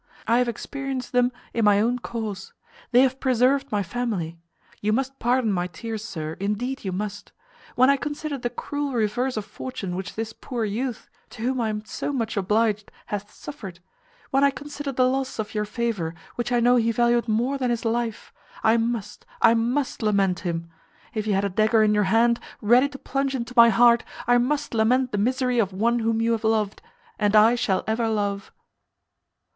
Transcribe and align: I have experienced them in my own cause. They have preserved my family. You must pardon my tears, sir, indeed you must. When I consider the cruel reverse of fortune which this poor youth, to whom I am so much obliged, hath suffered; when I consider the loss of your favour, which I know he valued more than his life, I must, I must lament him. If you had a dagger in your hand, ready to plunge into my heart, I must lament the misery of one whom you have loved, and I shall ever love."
I 0.27 0.39
have 0.39 0.49
experienced 0.49 1.11
them 1.11 1.31
in 1.53 1.63
my 1.63 1.79
own 1.79 1.99
cause. 1.99 2.53
They 2.89 3.01
have 3.03 3.19
preserved 3.19 3.71
my 3.71 3.83
family. 3.83 4.39
You 4.81 4.93
must 4.93 5.19
pardon 5.19 5.51
my 5.53 5.67
tears, 5.67 6.03
sir, 6.03 6.33
indeed 6.39 6.83
you 6.83 6.91
must. 6.91 7.31
When 7.75 7.87
I 7.87 7.97
consider 7.97 8.39
the 8.39 8.49
cruel 8.49 8.93
reverse 8.93 9.37
of 9.37 9.45
fortune 9.45 9.95
which 9.95 10.15
this 10.15 10.33
poor 10.33 10.65
youth, 10.65 11.07
to 11.29 11.43
whom 11.43 11.61
I 11.61 11.69
am 11.69 11.85
so 11.85 12.11
much 12.11 12.35
obliged, 12.35 12.91
hath 13.05 13.31
suffered; 13.31 13.79
when 14.31 14.43
I 14.43 14.49
consider 14.49 14.91
the 14.91 15.07
loss 15.07 15.37
of 15.37 15.53
your 15.53 15.65
favour, 15.65 16.15
which 16.33 16.51
I 16.51 16.59
know 16.59 16.77
he 16.77 16.91
valued 16.91 17.27
more 17.27 17.59
than 17.59 17.69
his 17.69 17.85
life, 17.85 18.33
I 18.63 18.77
must, 18.77 19.23
I 19.39 19.53
must 19.53 20.01
lament 20.01 20.39
him. 20.39 20.71
If 21.13 21.27
you 21.27 21.33
had 21.35 21.45
a 21.45 21.47
dagger 21.47 21.83
in 21.83 21.93
your 21.93 22.05
hand, 22.05 22.39
ready 22.59 22.89
to 22.89 22.97
plunge 22.97 23.35
into 23.35 23.53
my 23.55 23.69
heart, 23.69 24.03
I 24.25 24.39
must 24.39 24.73
lament 24.73 25.11
the 25.11 25.19
misery 25.19 25.59
of 25.59 25.71
one 25.71 25.99
whom 25.99 26.21
you 26.23 26.31
have 26.31 26.43
loved, 26.43 26.81
and 27.19 27.35
I 27.35 27.53
shall 27.53 27.83
ever 27.85 28.09
love." 28.09 28.51